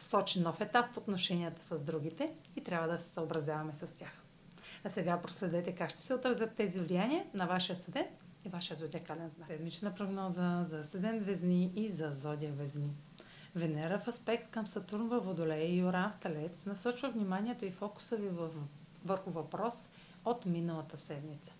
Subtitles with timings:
[0.00, 4.24] сочи нов етап в отношенията с другите и трябва да се съобразяваме с тях.
[4.84, 8.06] А сега проследете как ще се отразят тези влияния на вашия седен
[8.44, 9.48] и вашия зодиакален знак.
[9.48, 12.90] Седмична прогноза за седен Везни и за Зодия Везни.
[13.54, 18.16] Венера в аспект към Сатурн във Водолей и Оран в Талец насочва вниманието и фокуса
[18.16, 18.28] ви
[19.04, 19.88] върху въпрос
[20.24, 21.52] от миналата седмица.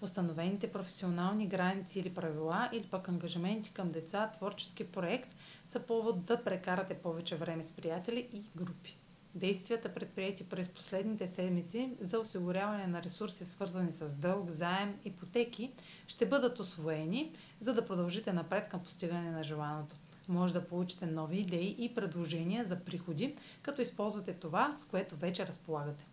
[0.00, 5.34] Установените професионални граници или правила или пък ангажименти към деца, творчески проект
[5.66, 8.98] са повод да прекарате повече време с приятели и групи.
[9.34, 15.72] Действията, предприяти през последните седмици за осигуряване на ресурси, свързани с дълг, заем, ипотеки,
[16.06, 19.96] ще бъдат освоени, за да продължите напред към постигане на желаното.
[20.28, 25.46] Може да получите нови идеи и предложения за приходи, като използвате това, с което вече
[25.46, 26.06] разполагате.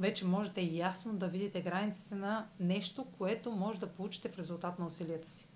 [0.00, 4.86] Вече можете ясно да видите границите на нещо, което може да получите в резултат на
[4.86, 5.48] усилията си.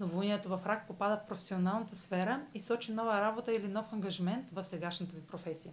[0.00, 4.64] Новолунието в рак попада в професионалната сфера и сочи нова работа или нов ангажимент в
[4.64, 5.72] сегашната ви професия.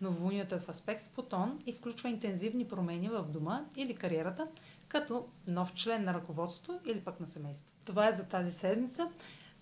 [0.00, 4.46] Новолунието е в аспект с Плутон и включва интензивни промени в дома или кариерата,
[4.88, 7.80] като нов член на ръководството или пък на семейството.
[7.84, 9.08] Това е за тази седмица.